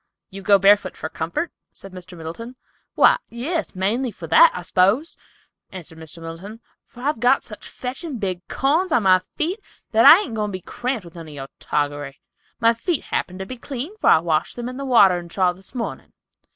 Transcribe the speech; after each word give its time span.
"You 0.31 0.41
go 0.41 0.57
barefoot 0.57 0.97
for 0.97 1.09
comfort?" 1.09 1.51
said 1.71 1.91
Mr. 1.91 2.17
Miller. 2.17 2.53
"Why, 2.95 3.19
yes, 3.29 3.75
mainly 3.75 4.09
for 4.11 4.25
that, 4.25 4.51
I 4.55 4.63
suppose," 4.63 5.15
answered 5.71 5.99
Mr. 5.99 6.17
Middleton, 6.19 6.59
"for 6.87 7.01
I've 7.01 7.19
got 7.19 7.43
such 7.43 7.67
fetchin' 7.69 8.17
big 8.17 8.47
corns 8.47 8.91
on 8.91 9.03
my 9.03 9.21
feet 9.35 9.59
that 9.91 10.07
I 10.07 10.21
ain't 10.21 10.33
goin' 10.33 10.47
to 10.49 10.53
be 10.57 10.61
cramped 10.61 11.05
with 11.05 11.13
none 11.13 11.27
of 11.27 11.33
your 11.35 11.49
toggery. 11.59 12.19
My 12.59 12.73
feet 12.73 13.03
happen 13.03 13.37
to 13.37 13.45
be 13.45 13.57
clean, 13.57 13.95
for 13.97 14.09
I 14.09 14.17
washed 14.17 14.55
them 14.55 14.67
in 14.67 14.77
the 14.77 14.85
watering 14.85 15.29
trough 15.29 15.55
this 15.55 15.75
mornin'. 15.75 16.13